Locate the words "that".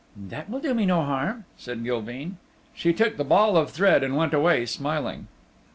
0.17-0.49